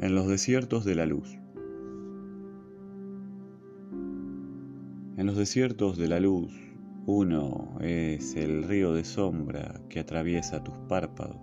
[0.00, 1.38] en los desiertos de la luz.
[5.18, 6.50] En los desiertos de la luz,
[7.04, 11.36] uno es el río de sombra que atraviesa tus párpados.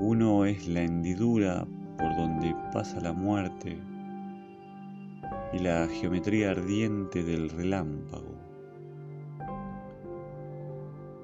[0.00, 1.66] Uno es la hendidura
[1.98, 3.76] por donde pasa la muerte
[5.52, 8.34] y la geometría ardiente del relámpago.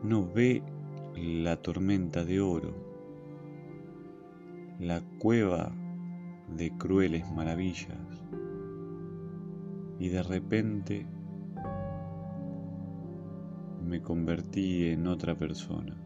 [0.02, 0.62] Uno ve
[1.16, 2.85] la tormenta de oro,
[4.78, 5.72] la cueva
[6.54, 7.96] de crueles maravillas
[9.98, 11.06] y de repente
[13.86, 15.96] me convertí en otra persona.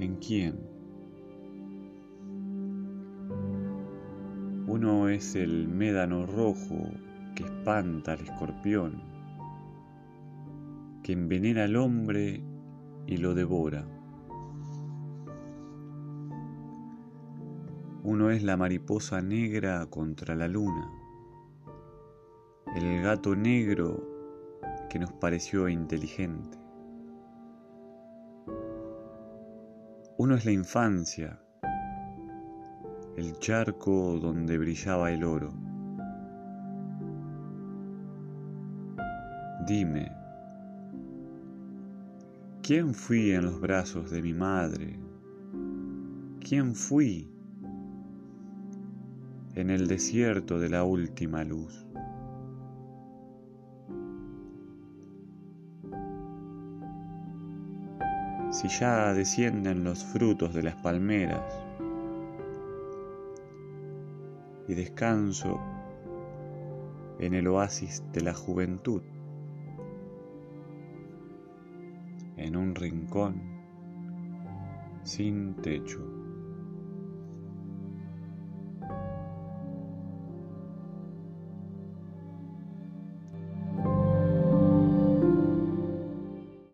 [0.00, 0.58] ¿En quién?
[4.66, 6.76] Uno es el médano rojo
[7.36, 9.00] que espanta al escorpión,
[11.04, 12.42] que envenena al hombre
[13.06, 13.86] y lo devora.
[18.08, 20.88] Uno es la mariposa negra contra la luna,
[22.76, 24.00] el gato negro
[24.88, 26.56] que nos pareció inteligente.
[30.18, 31.42] Uno es la infancia,
[33.16, 35.52] el charco donde brillaba el oro.
[39.66, 40.12] Dime,
[42.62, 44.96] ¿quién fui en los brazos de mi madre?
[46.38, 47.35] ¿Quién fui
[49.56, 51.86] en el desierto de la última luz?
[58.50, 61.42] Si ya descienden los frutos de las palmeras,
[64.68, 65.60] y descanso
[67.18, 69.02] en el oasis de la juventud,
[72.36, 73.40] en un rincón
[75.04, 76.15] sin techo.